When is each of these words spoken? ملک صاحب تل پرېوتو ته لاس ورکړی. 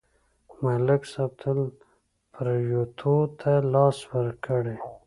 ملک 0.63 1.01
صاحب 1.11 1.31
تل 1.41 1.59
پرېوتو 2.33 3.13
ته 3.39 3.51
لاس 3.73 3.97
ورکړی. 4.11 4.75